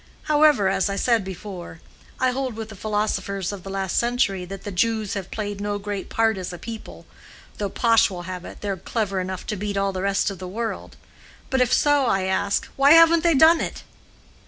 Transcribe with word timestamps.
However, 0.23 0.67
as 0.67 0.89
I 0.89 0.95
said 0.95 1.23
before, 1.23 1.79
I 2.19 2.31
hold 2.31 2.55
with 2.55 2.69
the 2.69 2.75
philosophers 2.75 3.51
of 3.51 3.61
the 3.61 3.69
last 3.69 3.99
century 3.99 4.45
that 4.45 4.63
the 4.63 4.71
Jews 4.71 5.13
have 5.13 5.29
played 5.29 5.61
no 5.61 5.77
great 5.77 6.09
part 6.09 6.39
as 6.39 6.51
a 6.51 6.57
people, 6.57 7.05
though 7.59 7.69
Pash 7.69 8.09
will 8.09 8.23
have 8.23 8.43
it 8.43 8.61
they're 8.61 8.77
clever 8.77 9.19
enough 9.19 9.45
to 9.45 9.55
beat 9.55 9.77
all 9.77 9.93
the 9.93 10.01
rest 10.01 10.31
of 10.31 10.39
the 10.39 10.47
world. 10.47 10.95
But 11.51 11.61
if 11.61 11.71
so, 11.71 12.07
I 12.07 12.23
ask, 12.23 12.65
why 12.75 12.93
haven't 12.93 13.21
they 13.21 13.35
done 13.35 13.61
it?" 13.61 13.83